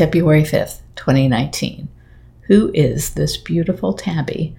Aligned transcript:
February 0.00 0.44
5th, 0.44 0.80
2019. 0.96 1.86
Who 2.46 2.70
is 2.72 3.10
this 3.10 3.36
beautiful 3.36 3.92
tabby? 3.92 4.56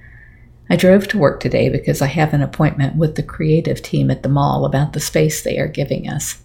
I 0.70 0.76
drove 0.76 1.08
to 1.08 1.18
work 1.18 1.40
today 1.40 1.68
because 1.68 2.00
I 2.00 2.06
have 2.06 2.36
an 2.36 2.44
appointment 2.44 2.96
with 2.96 3.16
the 3.16 3.24
creative 3.24 3.82
team 3.82 4.12
at 4.12 4.22
the 4.22 4.30
mall 4.30 4.66
about 4.66 4.94
the 4.94 5.00
space 5.00 5.42
they 5.42 5.58
are 5.58 5.68
giving 5.68 6.08
us. 6.08 6.44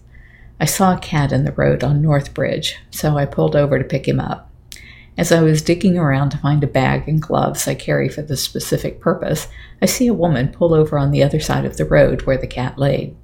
I 0.59 0.65
saw 0.65 0.95
a 0.95 0.99
cat 0.99 1.31
in 1.31 1.43
the 1.43 1.51
road 1.51 1.83
on 1.83 2.01
North 2.01 2.33
Bridge, 2.33 2.79
so 2.89 3.19
I 3.19 3.27
pulled 3.27 3.55
over 3.55 3.77
to 3.77 3.85
pick 3.85 4.07
him 4.07 4.19
up. 4.19 4.49
As 5.15 5.31
I 5.31 5.43
was 5.43 5.61
digging 5.61 5.95
around 5.95 6.31
to 6.31 6.39
find 6.39 6.63
a 6.63 6.67
bag 6.67 7.07
and 7.07 7.21
gloves 7.21 7.67
I 7.67 7.75
carry 7.75 8.09
for 8.09 8.23
this 8.23 8.41
specific 8.41 8.99
purpose, 8.99 9.47
I 9.79 9.85
see 9.85 10.07
a 10.07 10.13
woman 10.15 10.47
pull 10.47 10.73
over 10.73 10.97
on 10.97 11.11
the 11.11 11.21
other 11.21 11.39
side 11.39 11.65
of 11.65 11.77
the 11.77 11.85
road 11.85 12.23
where 12.23 12.39
the 12.39 12.47
cat 12.47 12.79
laid. 12.79 13.15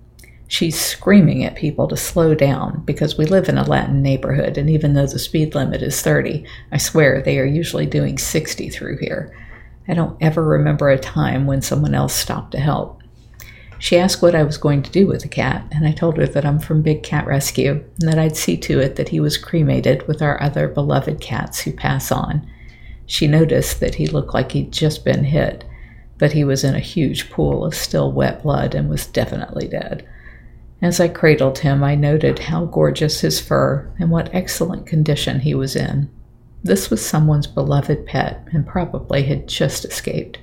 She's 0.48 0.80
screaming 0.80 1.44
at 1.44 1.56
people 1.56 1.88
to 1.88 1.98
slow 1.98 2.36
down 2.36 2.84
because 2.86 3.18
we 3.18 3.26
live 3.26 3.50
in 3.50 3.58
a 3.58 3.64
Latin 3.64 4.02
neighborhood, 4.02 4.58
and 4.58 4.70
even 4.70 4.94
though 4.94 5.08
the 5.08 5.18
speed 5.18 5.56
limit 5.56 5.82
is 5.82 6.02
30, 6.02 6.46
I 6.72 6.78
swear 6.78 7.22
they 7.22 7.40
are 7.40 7.46
usually 7.46 7.86
doing 7.86 8.18
60 8.18 8.70
through 8.70 8.98
here. 9.00 9.36
I 9.88 9.94
don't 9.94 10.18
ever 10.22 10.44
remember 10.44 10.90
a 10.90 11.00
time 11.00 11.46
when 11.46 11.62
someone 11.62 11.96
else 11.96 12.14
stopped 12.14 12.52
to 12.52 12.60
help. 12.60 13.02
She 13.80 13.98
asked 13.98 14.22
what 14.22 14.36
I 14.36 14.44
was 14.44 14.58
going 14.58 14.82
to 14.84 14.92
do 14.92 15.08
with 15.08 15.24
the 15.24 15.28
cat, 15.28 15.68
and 15.72 15.86
I 15.86 15.92
told 15.92 16.18
her 16.18 16.26
that 16.26 16.46
I'm 16.46 16.60
from 16.60 16.82
Big 16.82 17.04
Cat 17.04 17.28
Rescue 17.28 17.84
and 18.00 18.10
that 18.10 18.18
I'd 18.18 18.38
see 18.38 18.56
to 18.58 18.80
it 18.80 18.96
that 18.96 19.10
he 19.10 19.20
was 19.20 19.38
cremated 19.38 20.08
with 20.08 20.22
our 20.22 20.42
other 20.42 20.70
beloved 20.70 21.20
cats 21.20 21.60
who 21.60 21.74
pass 21.74 22.10
on. 22.10 22.48
She 23.06 23.28
noticed 23.28 23.82
that 23.82 23.96
he 23.96 24.08
looked 24.08 24.34
like 24.34 24.54
he'd 24.54 24.72
just 24.72 25.04
been 25.04 25.26
hit, 25.26 25.66
but 26.18 26.32
he 26.32 26.46
was 26.46 26.64
in 26.64 26.76
a 26.76 26.80
huge 26.80 27.30
pool 27.30 27.66
of 27.66 27.76
still 27.76 28.12
wet 28.12 28.44
blood 28.44 28.74
and 28.74 28.90
was 28.90 29.06
definitely 29.06 29.68
dead. 29.68 30.08
As 30.84 31.00
I 31.00 31.08
cradled 31.08 31.60
him, 31.60 31.82
I 31.82 31.96
noted 31.96 32.40
how 32.40 32.66
gorgeous 32.66 33.22
his 33.22 33.40
fur 33.40 33.90
and 34.00 34.12
what 34.12 34.36
excellent 34.36 34.86
condition 34.86 35.40
he 35.40 35.56
was 35.56 35.78
in. 35.78 36.10
This 36.62 36.90
was 36.90 37.04
someone's 37.04 37.48
beloved 37.48 38.06
pet 38.06 38.46
and 38.52 38.68
probably 38.68 39.24
had 39.24 39.48
just 39.48 39.86
escaped. 39.86 40.40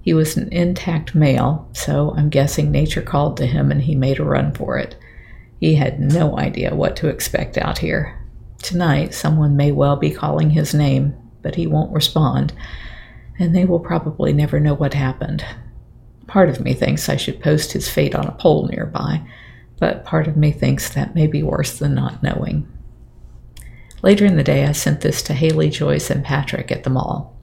He 0.00 0.14
was 0.14 0.34
an 0.34 0.50
intact 0.50 1.14
male, 1.14 1.68
so 1.74 2.14
I'm 2.16 2.30
guessing 2.30 2.70
nature 2.70 3.02
called 3.02 3.36
to 3.36 3.46
him 3.46 3.70
and 3.70 3.82
he 3.82 3.94
made 3.94 4.18
a 4.18 4.24
run 4.24 4.54
for 4.54 4.78
it. 4.78 4.96
He 5.60 5.74
had 5.74 6.00
no 6.00 6.38
idea 6.38 6.74
what 6.74 6.96
to 6.96 7.08
expect 7.08 7.58
out 7.58 7.76
here. 7.76 8.18
Tonight, 8.62 9.12
someone 9.12 9.58
may 9.58 9.72
well 9.72 9.96
be 9.96 10.10
calling 10.10 10.48
his 10.48 10.72
name, 10.72 11.14
but 11.42 11.56
he 11.56 11.66
won't 11.66 11.92
respond, 11.92 12.54
and 13.38 13.54
they 13.54 13.66
will 13.66 13.80
probably 13.80 14.32
never 14.32 14.58
know 14.58 14.74
what 14.74 14.94
happened. 14.94 15.44
Part 16.26 16.48
of 16.48 16.60
me 16.60 16.72
thinks 16.72 17.10
I 17.10 17.16
should 17.16 17.42
post 17.42 17.72
his 17.72 17.90
fate 17.90 18.14
on 18.14 18.26
a 18.26 18.32
pole 18.32 18.68
nearby, 18.68 19.20
but 19.78 20.04
part 20.04 20.26
of 20.26 20.36
me 20.36 20.52
thinks 20.52 20.88
that 20.88 21.14
may 21.14 21.26
be 21.26 21.42
worse 21.42 21.78
than 21.78 21.94
not 21.94 22.22
knowing. 22.22 22.66
Later 24.02 24.24
in 24.24 24.36
the 24.36 24.44
day, 24.44 24.64
I 24.64 24.72
sent 24.72 25.00
this 25.00 25.22
to 25.22 25.34
Haley, 25.34 25.70
Joyce, 25.70 26.10
and 26.10 26.24
Patrick 26.24 26.70
at 26.70 26.84
the 26.84 26.90
mall. 26.90 27.36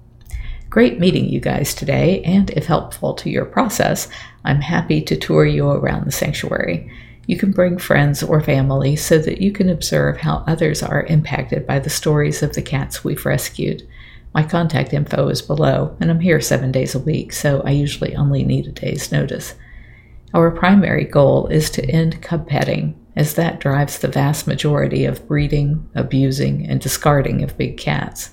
Great 0.69 0.99
meeting 0.99 1.29
you 1.29 1.39
guys 1.39 1.75
today, 1.75 2.21
and 2.23 2.49
if 2.51 2.65
helpful 2.65 3.13
to 3.13 3.29
your 3.29 3.45
process, 3.45 4.07
I'm 4.43 4.61
happy 4.61 5.01
to 5.01 5.15
tour 5.15 5.45
you 5.45 5.69
around 5.69 6.05
the 6.05 6.11
sanctuary. 6.11 6.91
You 7.27 7.37
can 7.37 7.51
bring 7.51 7.77
friends 7.77 8.23
or 8.23 8.41
family 8.41 8.95
so 8.95 9.17
that 9.19 9.39
you 9.39 9.51
can 9.51 9.69
observe 9.69 10.17
how 10.17 10.43
others 10.47 10.81
are 10.81 11.03
impacted 11.03 11.67
by 11.67 11.79
the 11.79 11.89
stories 11.89 12.41
of 12.41 12.53
the 12.53 12.61
cats 12.61 13.03
we've 13.03 13.25
rescued. 13.25 13.87
My 14.33 14.43
contact 14.43 14.93
info 14.93 15.27
is 15.29 15.41
below, 15.41 15.95
and 15.99 16.09
I'm 16.09 16.19
here 16.19 16.41
seven 16.41 16.71
days 16.71 16.95
a 16.95 16.99
week, 16.99 17.33
so 17.33 17.61
I 17.61 17.71
usually 17.71 18.15
only 18.15 18.43
need 18.43 18.65
a 18.67 18.71
day's 18.71 19.11
notice. 19.11 19.53
Our 20.33 20.49
primary 20.49 21.03
goal 21.03 21.45
is 21.47 21.69
to 21.71 21.85
end 21.85 22.23
cub 22.23 22.47
petting, 22.47 22.99
as 23.15 23.35
that 23.35 23.59
drives 23.59 23.99
the 23.99 24.07
vast 24.07 24.47
majority 24.47 25.05
of 25.05 25.27
breeding, 25.27 25.87
abusing, 25.93 26.67
and 26.67 26.81
discarding 26.81 27.43
of 27.43 27.57
big 27.57 27.77
cats. 27.77 28.31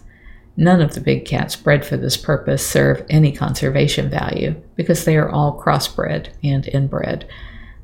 None 0.56 0.80
of 0.80 0.94
the 0.94 1.00
big 1.00 1.26
cats 1.26 1.56
bred 1.56 1.84
for 1.84 1.98
this 1.98 2.16
purpose 2.16 2.66
serve 2.66 3.04
any 3.10 3.32
conservation 3.32 4.08
value 4.08 4.54
because 4.76 5.04
they 5.04 5.16
are 5.16 5.28
all 5.28 5.60
crossbred 5.62 6.28
and 6.42 6.66
inbred. 6.68 7.28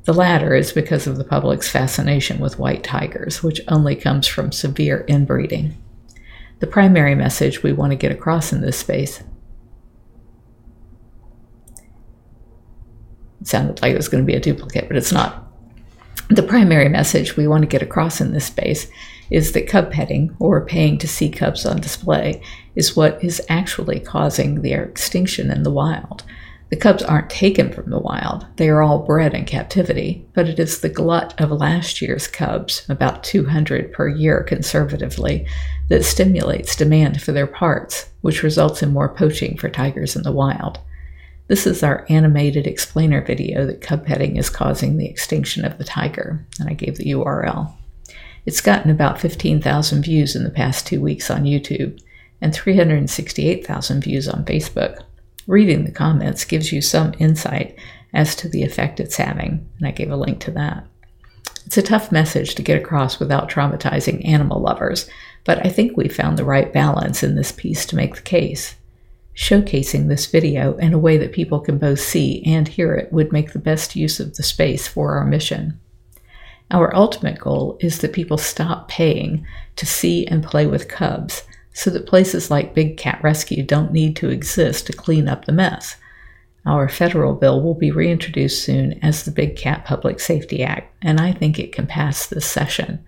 The 0.05 0.13
latter 0.13 0.55
is 0.55 0.71
because 0.71 1.05
of 1.05 1.17
the 1.17 1.23
public's 1.23 1.69
fascination 1.69 2.39
with 2.39 2.57
white 2.57 2.83
tigers, 2.83 3.43
which 3.43 3.61
only 3.67 3.95
comes 3.95 4.25
from 4.25 4.51
severe 4.51 5.05
inbreeding. 5.07 5.77
The 6.59 6.67
primary 6.67 7.13
message 7.13 7.61
we 7.61 7.71
want 7.71 7.91
to 7.91 7.97
get 7.97 8.11
across 8.11 8.51
in 8.51 8.61
this 8.61 8.79
space 8.79 9.21
sounded 13.43 13.81
like 13.81 13.93
it 13.93 13.97
was 13.97 14.09
going 14.09 14.23
to 14.23 14.27
be 14.27 14.35
a 14.35 14.39
duplicate, 14.39 14.87
but 14.87 14.97
it's 14.97 15.11
not. 15.11 15.47
The 16.29 16.43
primary 16.43 16.89
message 16.89 17.37
we 17.37 17.47
want 17.47 17.61
to 17.63 17.67
get 17.67 17.81
across 17.81 18.19
in 18.19 18.33
this 18.33 18.45
space 18.45 18.87
is 19.29 19.51
that 19.51 19.67
cub 19.67 19.91
petting, 19.91 20.35
or 20.39 20.65
paying 20.65 20.97
to 20.97 21.07
see 21.07 21.29
cubs 21.29 21.65
on 21.65 21.79
display, 21.79 22.41
is 22.75 22.95
what 22.95 23.23
is 23.23 23.41
actually 23.49 23.99
causing 23.99 24.61
their 24.61 24.83
extinction 24.83 25.51
in 25.51 25.63
the 25.63 25.71
wild. 25.71 26.23
The 26.69 26.75
cubs 26.75 27.01
aren't 27.01 27.29
taken 27.29 27.71
from 27.71 27.89
the 27.89 27.99
wild, 27.99 28.45
they 28.57 28.67
are 28.67 28.81
all 28.81 28.99
bred 28.99 29.33
in 29.33 29.45
captivity, 29.45 30.25
but 30.33 30.49
it 30.49 30.59
is 30.59 30.81
the 30.81 30.89
glut 30.89 31.39
of 31.39 31.49
last 31.49 32.01
year's 32.01 32.27
cubs, 32.27 32.85
about 32.89 33.23
200 33.23 33.93
per 33.93 34.09
year 34.09 34.43
conservatively, 34.43 35.47
that 35.87 36.03
stimulates 36.03 36.75
demand 36.75 37.21
for 37.21 37.31
their 37.31 37.47
parts, 37.47 38.09
which 38.19 38.43
results 38.43 38.83
in 38.83 38.91
more 38.91 39.07
poaching 39.07 39.57
for 39.57 39.69
tigers 39.69 40.17
in 40.17 40.23
the 40.23 40.31
wild. 40.33 40.79
This 41.47 41.65
is 41.65 41.81
our 41.81 42.05
animated 42.09 42.67
explainer 42.67 43.21
video 43.21 43.65
that 43.65 43.81
cub 43.81 44.05
petting 44.05 44.35
is 44.35 44.49
causing 44.49 44.97
the 44.97 45.07
extinction 45.07 45.63
of 45.63 45.77
the 45.77 45.85
tiger, 45.85 46.45
and 46.59 46.67
I 46.69 46.73
gave 46.73 46.97
the 46.97 47.11
URL. 47.11 47.73
It's 48.45 48.59
gotten 48.59 48.91
about 48.91 49.19
15,000 49.19 50.03
views 50.03 50.35
in 50.35 50.43
the 50.43 50.49
past 50.49 50.85
two 50.85 50.99
weeks 50.99 51.31
on 51.31 51.43
YouTube 51.43 52.01
and 52.41 52.53
368,000 52.53 54.03
views 54.03 54.27
on 54.27 54.43
Facebook. 54.43 55.03
Reading 55.47 55.85
the 55.85 55.91
comments 55.91 56.43
gives 56.43 56.73
you 56.73 56.81
some 56.81 57.13
insight 57.17 57.79
as 58.13 58.35
to 58.35 58.49
the 58.49 58.63
effect 58.63 58.99
it's 58.99 59.15
having, 59.15 59.69
and 59.77 59.87
I 59.87 59.91
gave 59.91 60.11
a 60.11 60.17
link 60.17 60.41
to 60.41 60.51
that. 60.51 60.85
It's 61.65 61.77
a 61.77 61.81
tough 61.81 62.11
message 62.11 62.55
to 62.55 62.61
get 62.61 62.81
across 62.81 63.19
without 63.19 63.49
traumatizing 63.49 64.25
animal 64.27 64.61
lovers, 64.61 65.09
but 65.45 65.65
I 65.65 65.69
think 65.69 65.95
we 65.95 66.09
found 66.09 66.37
the 66.37 66.45
right 66.45 66.71
balance 66.73 67.23
in 67.23 67.35
this 67.35 67.53
piece 67.53 67.85
to 67.85 67.95
make 67.95 68.15
the 68.15 68.21
case. 68.21 68.75
Showcasing 69.37 70.07
this 70.07 70.25
video 70.25 70.75
in 70.77 70.93
a 70.93 70.97
way 70.97 71.17
that 71.17 71.31
people 71.31 71.59
can 71.59 71.77
both 71.77 71.99
see 71.99 72.41
and 72.43 72.67
hear 72.67 72.95
it 72.95 73.13
would 73.13 73.31
make 73.31 73.53
the 73.53 73.59
best 73.59 73.95
use 73.95 74.19
of 74.19 74.35
the 74.35 74.41
space 74.41 74.87
for 74.87 75.13
our 75.13 75.25
mission. 75.25 75.79
Our 76.71 76.93
ultimate 76.95 77.39
goal 77.39 77.77
is 77.79 77.99
that 77.99 78.13
people 78.13 78.39
stop 78.39 78.87
paying 78.89 79.45
to 79.75 79.85
see 79.85 80.25
and 80.25 80.43
play 80.43 80.65
with 80.65 80.87
cubs 80.89 81.43
so 81.71 81.91
that 81.91 82.07
places 82.07 82.49
like 82.49 82.73
Big 82.73 82.97
Cat 82.97 83.19
Rescue 83.21 83.61
don't 83.61 83.93
need 83.93 84.15
to 84.15 84.29
exist 84.31 84.87
to 84.87 84.93
clean 84.93 85.27
up 85.27 85.45
the 85.45 85.51
mess. 85.51 85.97
Our 86.65 86.89
federal 86.89 87.35
bill 87.35 87.61
will 87.61 87.75
be 87.75 87.91
reintroduced 87.91 88.63
soon 88.63 88.99
as 89.03 89.23
the 89.23 89.31
Big 89.31 89.55
Cat 89.55 89.85
Public 89.85 90.19
Safety 90.19 90.63
Act, 90.63 90.91
and 91.03 91.21
I 91.21 91.31
think 91.31 91.59
it 91.59 91.71
can 91.71 91.85
pass 91.85 92.25
this 92.25 92.45
session. 92.47 93.05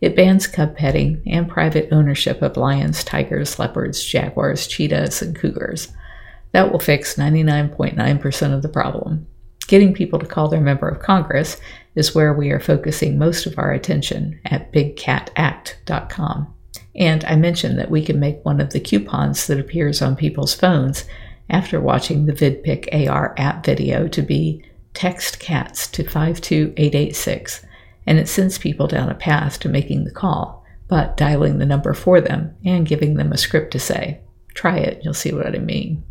It 0.00 0.14
bans 0.14 0.46
cub 0.46 0.76
petting 0.76 1.22
and 1.26 1.48
private 1.48 1.88
ownership 1.90 2.40
of 2.42 2.56
lions, 2.56 3.02
tigers, 3.02 3.58
leopards, 3.58 4.04
jaguars, 4.04 4.66
cheetahs, 4.66 5.22
and 5.22 5.34
cougars. 5.34 5.88
That 6.52 6.70
will 6.70 6.78
fix 6.78 7.16
99.9% 7.16 8.54
of 8.54 8.62
the 8.62 8.68
problem. 8.68 9.26
Getting 9.66 9.92
people 9.92 10.18
to 10.18 10.26
call 10.26 10.48
their 10.48 10.60
member 10.60 10.88
of 10.88 11.02
Congress 11.02 11.60
is 11.94 12.14
where 12.14 12.32
we 12.32 12.50
are 12.50 12.60
focusing 12.60 13.18
most 13.18 13.44
of 13.44 13.58
our 13.58 13.72
attention 13.72 14.40
at 14.46 14.72
bigcatact.com. 14.72 16.54
And 16.96 17.24
I 17.24 17.36
mentioned 17.36 17.78
that 17.78 17.90
we 17.90 18.04
can 18.04 18.18
make 18.18 18.44
one 18.44 18.60
of 18.60 18.70
the 18.70 18.80
coupons 18.80 19.46
that 19.46 19.60
appears 19.60 20.00
on 20.00 20.16
people's 20.16 20.54
phones 20.54 21.04
after 21.50 21.80
watching 21.80 22.26
the 22.26 22.32
VidPic 22.32 23.08
AR 23.08 23.34
app 23.36 23.64
video 23.64 24.08
to 24.08 24.22
be 24.22 24.64
text 24.94 25.38
cats 25.38 25.86
to 25.88 26.02
52886, 26.02 27.64
and 28.08 28.18
it 28.18 28.26
sends 28.26 28.56
people 28.56 28.86
down 28.86 29.10
a 29.10 29.14
path 29.14 29.60
to 29.60 29.68
making 29.68 30.04
the 30.04 30.10
call, 30.10 30.64
but 30.88 31.18
dialing 31.18 31.58
the 31.58 31.66
number 31.66 31.92
for 31.92 32.22
them 32.22 32.56
and 32.64 32.88
giving 32.88 33.16
them 33.16 33.30
a 33.30 33.36
script 33.36 33.70
to 33.70 33.78
say. 33.78 34.18
Try 34.54 34.78
it, 34.78 35.02
you'll 35.04 35.12
see 35.12 35.30
what 35.30 35.54
I 35.54 35.58
mean. 35.58 36.02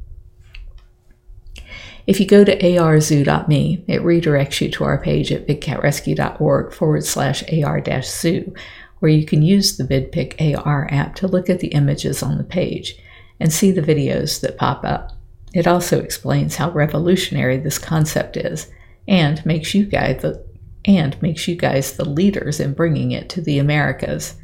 If 2.05 2.19
you 2.19 2.27
go 2.27 2.43
to 2.43 2.55
arzoo.me, 2.55 3.83
it 3.87 4.03
redirects 4.03 4.61
you 4.61 4.69
to 4.73 4.83
our 4.83 4.99
page 4.99 5.31
at 5.31 5.47
bigcatrescue.org 5.47 6.71
forward 6.71 7.03
slash 7.03 7.43
ar 7.51 7.83
zoo, 8.03 8.53
where 8.99 9.11
you 9.11 9.25
can 9.25 9.41
use 9.41 9.75
the 9.75 9.83
VidPic 9.83 10.55
AR 10.55 10.87
app 10.91 11.15
to 11.15 11.27
look 11.27 11.49
at 11.49 11.61
the 11.61 11.69
images 11.69 12.21
on 12.21 12.37
the 12.37 12.43
page 12.43 12.95
and 13.39 13.51
see 13.51 13.71
the 13.71 13.81
videos 13.81 14.39
that 14.41 14.59
pop 14.59 14.85
up. 14.85 15.13
It 15.51 15.65
also 15.65 15.99
explains 15.99 16.57
how 16.57 16.69
revolutionary 16.69 17.57
this 17.57 17.79
concept 17.79 18.37
is 18.37 18.69
and 19.07 19.43
makes 19.47 19.73
you 19.73 19.83
guide 19.83 20.19
the 20.19 20.45
and 20.87 21.21
makes 21.21 21.47
you 21.47 21.55
guys 21.55 21.93
the 21.93 22.09
leaders 22.09 22.59
in 22.59 22.73
bringing 22.73 23.11
it 23.11 23.29
to 23.29 23.41
the 23.41 23.59
Americas. 23.59 24.35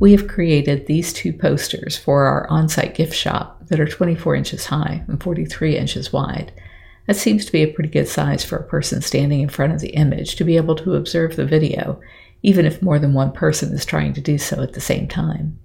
We 0.00 0.12
have 0.12 0.28
created 0.28 0.86
these 0.86 1.12
two 1.12 1.32
posters 1.32 1.96
for 1.96 2.24
our 2.24 2.50
on-site 2.50 2.94
gift 2.94 3.14
shop 3.14 3.68
that 3.68 3.78
are 3.78 3.86
24 3.86 4.34
inches 4.34 4.66
high 4.66 5.04
and 5.06 5.22
43 5.22 5.78
inches 5.78 6.12
wide. 6.12 6.52
That 7.06 7.16
seems 7.16 7.44
to 7.46 7.52
be 7.52 7.62
a 7.62 7.72
pretty 7.72 7.90
good 7.90 8.08
size 8.08 8.44
for 8.44 8.56
a 8.56 8.66
person 8.66 9.00
standing 9.00 9.40
in 9.40 9.48
front 9.48 9.72
of 9.72 9.80
the 9.80 9.90
image 9.90 10.36
to 10.36 10.44
be 10.44 10.56
able 10.56 10.74
to 10.76 10.94
observe 10.94 11.36
the 11.36 11.46
video, 11.46 12.00
even 12.42 12.66
if 12.66 12.82
more 12.82 12.98
than 12.98 13.14
one 13.14 13.30
person 13.30 13.72
is 13.72 13.84
trying 13.84 14.14
to 14.14 14.20
do 14.20 14.36
so 14.36 14.62
at 14.62 14.72
the 14.72 14.80
same 14.80 15.06
time. 15.06 15.58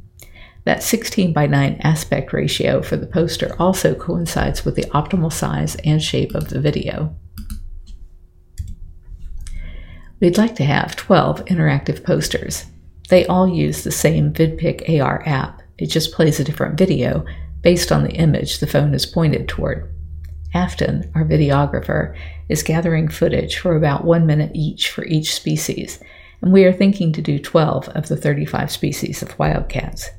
That 0.66 0.84
16 0.84 1.34
by 1.34 1.48
9 1.48 1.80
aspect 1.82 2.34
ratio 2.34 2.82
for 2.82 2.98
the 2.98 3.08
poster 3.08 3.56
also 3.58 3.96
coincides 3.96 4.66
with 4.66 4.76
the 4.76 4.84
optimal 4.84 5.32
size 5.32 5.76
and 5.84 6.04
shape 6.04 6.36
of 6.36 6.50
the 6.50 6.60
video. 6.60 7.16
We'd 10.20 10.38
like 10.38 10.56
to 10.56 10.66
have 10.66 10.98
12 10.98 11.46
interactive 11.46 12.04
posters. 12.04 12.66
They 13.08 13.26
all 13.28 13.48
use 13.48 13.84
the 13.84 13.92
same 13.92 14.34
VidPic 14.34 15.00
AR 15.00 15.24
app, 15.26 15.62
it 15.78 15.88
just 15.88 16.12
plays 16.12 16.42
a 16.42 16.44
different 16.44 16.78
video 16.78 17.26
based 17.62 17.90
on 17.90 18.04
the 18.04 18.12
image 18.12 18.60
the 18.60 18.68
phone 18.68 18.94
is 18.94 19.06
pointed 19.06 19.48
toward. 19.48 19.90
Afton, 20.54 21.10
our 21.16 21.24
videographer, 21.24 22.18
is 22.50 22.64
gathering 22.64 23.08
footage 23.08 23.58
for 23.58 23.78
about 23.78 24.04
one 24.04 24.26
minute 24.26 24.52
each 24.54 24.90
for 24.90 25.06
each 25.06 25.34
species, 25.34 26.04
and 26.42 26.52
we 26.52 26.66
are 26.66 26.74
thinking 26.74 27.14
to 27.14 27.22
do 27.22 27.40
12 27.40 27.88
of 27.90 28.10
the 28.10 28.18
35 28.18 28.70
species 28.70 29.22
of 29.22 29.40
wildcats. 29.40 30.10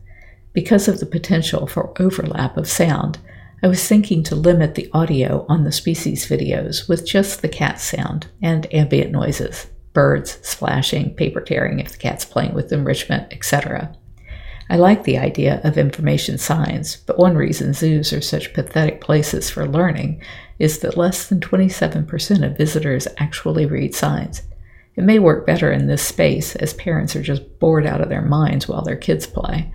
Because 0.55 0.89
of 0.89 0.99
the 0.99 1.07
potential 1.07 1.67
for 1.67 1.93
overlap 2.01 2.57
of 2.57 2.67
sound, 2.67 3.19
I 3.63 3.69
was 3.69 3.87
thinking 3.87 4.23
to 4.25 4.35
limit 4.35 4.77
the 4.77 4.89
audio 4.95 5.45
on 5.47 5.65
the 5.65 5.73
species 5.73 6.27
videos 6.27 6.89
with 6.89 7.07
just 7.07 7.43
the 7.43 7.49
cat 7.49 7.79
sound 7.81 8.29
and 8.41 8.73
ambient 8.73 9.13
noises 9.13 9.67
birds, 9.93 10.39
splashing, 10.43 11.15
paper 11.15 11.41
tearing 11.41 11.81
if 11.81 11.93
the 11.93 11.99
cat's 11.99 12.25
playing 12.25 12.55
with 12.55 12.73
enrichment, 12.73 13.33
etc. 13.33 13.95
I 14.69 14.77
like 14.77 15.03
the 15.03 15.19
idea 15.19 15.61
of 15.65 15.77
information 15.77 16.39
signs, 16.39 16.97
but 16.99 17.19
one 17.19 17.35
reason 17.35 17.73
zoos 17.73 18.13
are 18.13 18.21
such 18.21 18.55
pathetic 18.55 19.01
places 19.01 19.51
for 19.51 19.67
learning 19.67 20.23
is 20.61 20.79
that 20.79 20.97
less 20.97 21.27
than 21.27 21.41
27% 21.41 22.47
of 22.47 22.57
visitors 22.57 23.09
actually 23.19 23.67
read 23.67 23.95
signs. 23.97 24.43
It 24.95 25.03
may 25.03 25.19
work 25.19 25.45
better 25.45 25.73
in 25.73 25.87
this 25.87 26.03
space 26.03 26.55
as 26.55 26.75
parents 26.75 27.17
are 27.17 27.23
just 27.23 27.59
bored 27.59 27.85
out 27.85 28.01
of 28.01 28.11
their 28.11 28.23
minds 28.23 28.69
while 28.69 28.83
their 28.83 28.97
kids 28.97 29.27
play. 29.27 29.73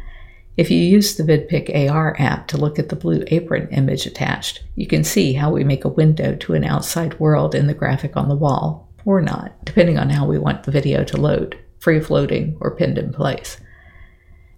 If 0.56 0.72
you 0.72 0.78
use 0.78 1.16
the 1.16 1.24
VidPic 1.24 1.90
AR 1.92 2.16
app 2.18 2.48
to 2.48 2.58
look 2.58 2.80
at 2.80 2.88
the 2.88 2.96
blue 2.96 3.26
apron 3.28 3.68
image 3.72 4.06
attached, 4.06 4.64
you 4.76 4.88
can 4.88 5.04
see 5.04 5.34
how 5.34 5.52
we 5.52 5.66
make 5.66 5.84
a 5.84 5.90
window 5.90 6.36
to 6.36 6.54
an 6.54 6.64
outside 6.64 7.20
world 7.20 7.54
in 7.54 7.68
the 7.68 7.74
graphic 7.74 8.16
on 8.16 8.30
the 8.30 8.36
wall, 8.36 8.90
or 9.06 9.22
not, 9.22 9.64
depending 9.64 9.98
on 9.98 10.10
how 10.10 10.26
we 10.26 10.38
want 10.38 10.64
the 10.64 10.72
video 10.72 11.04
to 11.06 11.18
load, 11.18 11.58
free 11.80 12.00
floating 12.00 12.58
or 12.60 12.76
pinned 12.76 12.98
in 12.98 13.14
place. 13.14 13.58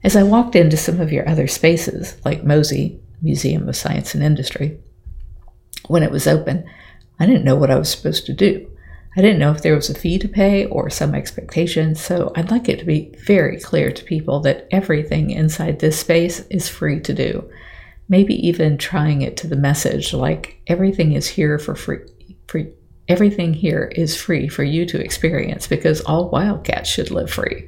As 0.03 0.15
I 0.15 0.23
walked 0.23 0.55
into 0.55 0.77
some 0.77 1.01
of 1.01 1.11
your 1.11 1.27
other 1.27 1.47
spaces, 1.47 2.17
like 2.23 2.43
MOSI, 2.43 2.99
Museum 3.21 3.67
of 3.67 3.75
Science 3.75 4.15
and 4.15 4.23
Industry, 4.23 4.79
when 5.87 6.03
it 6.03 6.11
was 6.11 6.27
open, 6.27 6.65
I 7.19 7.25
didn't 7.25 7.43
know 7.43 7.55
what 7.55 7.71
I 7.71 7.77
was 7.77 7.89
supposed 7.89 8.25
to 8.27 8.33
do. 8.33 8.69
I 9.17 9.21
didn't 9.21 9.39
know 9.39 9.51
if 9.51 9.63
there 9.63 9.75
was 9.75 9.89
a 9.89 9.95
fee 9.95 10.19
to 10.19 10.27
pay 10.27 10.65
or 10.65 10.91
some 10.91 11.15
expectation, 11.15 11.95
so 11.95 12.31
I'd 12.35 12.51
like 12.51 12.69
it 12.69 12.77
to 12.79 12.85
be 12.85 13.15
very 13.25 13.59
clear 13.59 13.91
to 13.91 14.03
people 14.03 14.39
that 14.41 14.67
everything 14.69 15.31
inside 15.31 15.79
this 15.79 15.99
space 15.99 16.41
is 16.51 16.69
free 16.69 16.99
to 17.01 17.13
do. 17.13 17.49
Maybe 18.07 18.35
even 18.47 18.77
trying 18.77 19.23
it 19.23 19.35
to 19.37 19.47
the 19.47 19.55
message 19.55 20.13
like 20.13 20.61
everything 20.67 21.13
is 21.13 21.27
here 21.27 21.57
for 21.57 21.75
free. 21.75 22.01
Everything 23.07 23.53
here 23.53 23.91
is 23.95 24.15
free 24.15 24.47
for 24.47 24.63
you 24.63 24.85
to 24.85 25.01
experience 25.01 25.67
because 25.67 26.01
all 26.01 26.29
wildcats 26.29 26.89
should 26.89 27.11
live 27.11 27.31
free. 27.31 27.67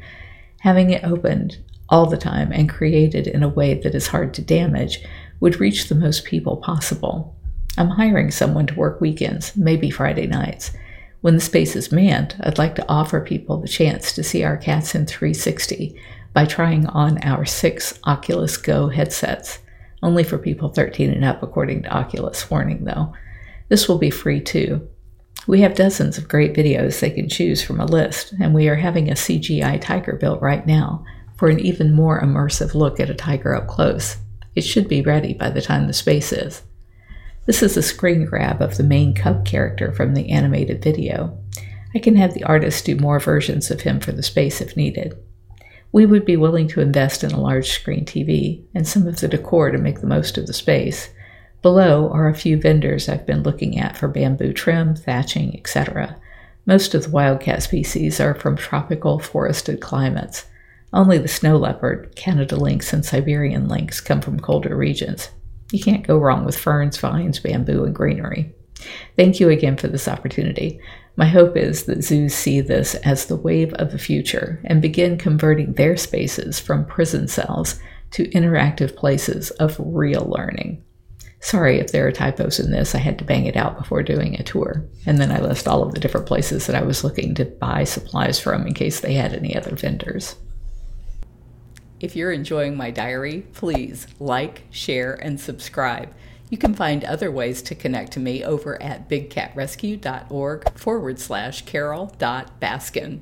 Having 0.61 0.91
it 0.91 1.03
opened 1.03 1.57
all 1.89 2.05
the 2.05 2.17
time 2.17 2.51
and 2.51 2.69
created 2.69 3.27
in 3.27 3.43
a 3.43 3.49
way 3.49 3.73
that 3.73 3.95
is 3.95 4.07
hard 4.07 4.33
to 4.33 4.41
damage 4.41 4.99
would 5.39 5.59
reach 5.59 5.87
the 5.87 5.95
most 5.95 6.25
people 6.25 6.57
possible. 6.57 7.35
I'm 7.77 7.89
hiring 7.89 8.31
someone 8.31 8.67
to 8.67 8.75
work 8.75 8.99
weekends, 8.99 9.55
maybe 9.55 9.89
Friday 9.89 10.27
nights. 10.27 10.71
When 11.21 11.35
the 11.35 11.41
space 11.41 11.75
is 11.75 11.91
manned, 11.91 12.35
I'd 12.41 12.57
like 12.57 12.75
to 12.75 12.89
offer 12.89 13.21
people 13.21 13.57
the 13.57 13.67
chance 13.67 14.13
to 14.13 14.23
see 14.23 14.43
our 14.43 14.57
cats 14.57 14.95
in 14.95 15.05
360 15.05 15.99
by 16.33 16.45
trying 16.45 16.85
on 16.87 17.17
our 17.23 17.45
six 17.45 17.99
Oculus 18.05 18.57
Go 18.57 18.89
headsets. 18.89 19.59
Only 20.01 20.23
for 20.23 20.37
people 20.37 20.69
13 20.69 21.11
and 21.11 21.25
up, 21.25 21.43
according 21.43 21.83
to 21.83 21.93
Oculus. 21.93 22.49
Warning 22.49 22.85
though. 22.85 23.13
This 23.67 23.89
will 23.89 23.97
be 23.97 24.09
free 24.09 24.39
too. 24.39 24.87
We 25.49 25.61
have 25.61 25.73
dozens 25.73 26.19
of 26.19 26.27
great 26.27 26.53
videos 26.53 26.99
they 26.99 27.09
can 27.09 27.27
choose 27.27 27.63
from 27.63 27.79
a 27.79 27.85
list, 27.85 28.33
and 28.39 28.53
we 28.53 28.69
are 28.69 28.75
having 28.75 29.09
a 29.09 29.15
CGI 29.15 29.81
tiger 29.81 30.13
built 30.13 30.43
right 30.43 30.63
now 30.63 31.03
for 31.37 31.49
an 31.49 31.59
even 31.59 31.91
more 31.91 32.21
immersive 32.21 32.75
look 32.75 32.99
at 32.99 33.09
a 33.09 33.15
tiger 33.15 33.55
up 33.55 33.65
close. 33.65 34.17
It 34.53 34.61
should 34.61 34.87
be 34.87 35.01
ready 35.01 35.33
by 35.33 35.49
the 35.49 35.59
time 35.63 35.87
the 35.87 35.93
space 35.93 36.31
is. 36.31 36.61
This 37.47 37.63
is 37.63 37.75
a 37.75 37.81
screen 37.81 38.25
grab 38.25 38.61
of 38.61 38.77
the 38.77 38.83
main 38.83 39.15
cub 39.15 39.43
character 39.43 39.91
from 39.91 40.13
the 40.13 40.29
animated 40.29 40.83
video. 40.83 41.35
I 41.95 41.97
can 41.97 42.15
have 42.15 42.35
the 42.35 42.43
artist 42.43 42.85
do 42.85 42.95
more 42.97 43.19
versions 43.19 43.71
of 43.71 43.81
him 43.81 43.99
for 43.99 44.11
the 44.11 44.21
space 44.21 44.61
if 44.61 44.77
needed. 44.77 45.15
We 45.91 46.05
would 46.05 46.25
be 46.25 46.37
willing 46.37 46.67
to 46.67 46.81
invest 46.81 47.23
in 47.23 47.31
a 47.31 47.41
large 47.41 47.69
screen 47.69 48.05
TV 48.05 48.65
and 48.75 48.87
some 48.87 49.07
of 49.07 49.19
the 49.19 49.27
decor 49.27 49.71
to 49.71 49.79
make 49.79 50.01
the 50.01 50.05
most 50.05 50.37
of 50.37 50.45
the 50.45 50.53
space. 50.53 51.09
Below 51.61 52.09
are 52.11 52.29
a 52.29 52.35
few 52.35 52.59
vendors 52.59 53.09
I've 53.09 53.25
been 53.25 53.43
looking 53.43 53.77
at 53.77 53.97
for 53.97 54.07
bamboo 54.07 54.53
trim, 54.53 54.95
thatching, 54.95 55.57
etc. 55.57 56.15
Most 56.65 56.93
of 56.93 57.03
the 57.03 57.09
wildcat 57.09 57.63
species 57.63 58.21
are 58.21 58.33
from 58.33 58.55
tropical 58.55 59.19
forested 59.19 59.81
climates, 59.81 60.45
only 60.93 61.17
the 61.17 61.27
snow 61.27 61.57
leopard, 61.57 62.15
Canada 62.15 62.55
lynx, 62.55 62.93
and 62.93 63.05
Siberian 63.05 63.67
lynx 63.67 63.99
come 63.99 64.21
from 64.21 64.39
colder 64.39 64.75
regions. 64.75 65.29
You 65.71 65.83
can't 65.83 66.07
go 66.07 66.17
wrong 66.17 66.45
with 66.45 66.57
ferns, 66.57 66.97
vines, 66.97 67.39
bamboo, 67.39 67.83
and 67.83 67.93
greenery. 67.93 68.53
Thank 69.17 69.39
you 69.39 69.49
again 69.49 69.75
for 69.75 69.87
this 69.87 70.07
opportunity. 70.07 70.79
My 71.17 71.27
hope 71.27 71.57
is 71.57 71.83
that 71.83 72.03
zoos 72.03 72.33
see 72.33 72.61
this 72.61 72.95
as 72.95 73.25
the 73.25 73.35
wave 73.35 73.73
of 73.73 73.91
the 73.91 73.99
future 73.99 74.61
and 74.63 74.81
begin 74.81 75.17
converting 75.17 75.73
their 75.73 75.97
spaces 75.97 76.59
from 76.59 76.85
prison 76.85 77.27
cells 77.27 77.79
to 78.11 78.29
interactive 78.29 78.95
places 78.95 79.51
of 79.51 79.75
real 79.79 80.25
learning. 80.25 80.81
Sorry 81.41 81.79
if 81.79 81.91
there 81.91 82.05
are 82.05 82.11
typos 82.11 82.59
in 82.59 82.71
this. 82.71 82.93
I 82.93 82.99
had 82.99 83.17
to 83.19 83.25
bang 83.25 83.45
it 83.45 83.55
out 83.55 83.77
before 83.77 84.03
doing 84.03 84.35
a 84.35 84.43
tour. 84.43 84.83
And 85.05 85.17
then 85.17 85.31
I 85.31 85.39
list 85.39 85.67
all 85.67 85.83
of 85.83 85.93
the 85.93 85.99
different 85.99 86.27
places 86.27 86.67
that 86.67 86.75
I 86.75 86.83
was 86.83 87.03
looking 87.03 87.33
to 87.35 87.45
buy 87.45 87.85
supplies 87.85 88.39
from 88.39 88.67
in 88.67 88.73
case 88.73 88.99
they 88.99 89.13
had 89.13 89.33
any 89.33 89.55
other 89.55 89.75
vendors. 89.75 90.35
If 91.99 92.15
you're 92.15 92.31
enjoying 92.31 92.77
my 92.77 92.91
diary, 92.91 93.45
please 93.53 94.07
like, 94.19 94.63
share, 94.69 95.13
and 95.13 95.39
subscribe. 95.39 96.13
You 96.49 96.57
can 96.57 96.73
find 96.73 97.03
other 97.03 97.31
ways 97.31 97.61
to 97.63 97.75
connect 97.75 98.13
to 98.13 98.19
me 98.19 98.43
over 98.43 98.81
at 98.81 99.09
bigcatrescue.org 99.09 100.77
forward 100.77 101.19
slash 101.19 101.63
carole.baskin. 101.65 103.19